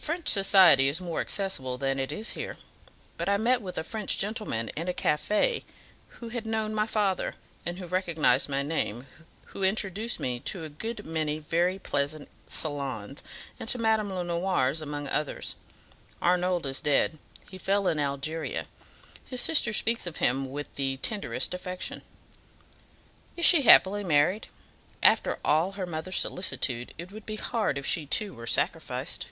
"French 0.00 0.30
society 0.30 0.88
is 0.88 1.00
more 1.00 1.20
accessible 1.20 1.78
than 1.78 1.98
it 2.00 2.10
is 2.10 2.30
here; 2.30 2.56
but 3.16 3.28
I 3.28 3.36
met 3.36 3.62
with 3.62 3.78
a 3.78 3.84
French 3.84 4.18
gentleman 4.18 4.68
in 4.70 4.88
a 4.88 4.92
CAFE 4.94 5.62
who 6.08 6.30
had 6.30 6.46
known 6.46 6.74
my 6.74 6.86
father, 6.86 7.34
and 7.64 7.78
who 7.78 7.86
recognized 7.86 8.48
my 8.48 8.62
name, 8.62 9.06
who 9.48 9.62
introduced 9.62 10.18
me 10.18 10.40
to 10.40 10.64
a 10.64 10.68
good 10.68 11.06
many 11.06 11.38
very 11.38 11.78
pleasant 11.78 12.28
salons, 12.48 13.22
and 13.60 13.68
to 13.68 13.78
Madame 13.78 14.12
Lenoir's 14.12 14.82
among 14.82 15.06
others. 15.06 15.54
Arnauld 16.20 16.66
is 16.66 16.80
dead; 16.80 17.18
he 17.48 17.58
fell 17.58 17.86
in 17.86 18.00
Algeria. 18.00 18.66
His 19.26 19.40
sister 19.42 19.72
speaks 19.72 20.08
of 20.08 20.16
him 20.16 20.50
with 20.50 20.74
the 20.74 20.96
tenderest 20.96 21.54
affection." 21.54 22.02
"Is 23.36 23.44
she 23.44 23.62
happily 23.62 24.02
married? 24.02 24.48
After 25.04 25.38
all 25.44 25.72
her 25.72 25.86
mother's 25.86 26.18
solicitude, 26.18 26.94
it 26.98 27.12
would 27.12 27.26
be 27.26 27.36
hard 27.36 27.78
if 27.78 27.86
she 27.86 28.06
too 28.06 28.34
were 28.34 28.46
sacrificed." 28.48 29.26